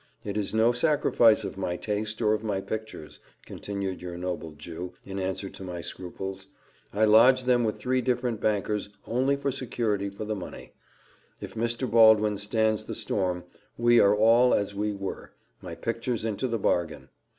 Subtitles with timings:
[0.23, 4.93] It is no sacrifice of my taste or of my pictures,' continued your noble Jew,
[5.05, 6.47] in answer to my scruples:
[6.91, 10.73] 'I lodge them with three different bankers only for security for the money.
[11.39, 11.87] If Mr.
[11.87, 13.43] Baldwin stands the storm,
[13.77, 17.09] we are all as we were my pictures into the bargain.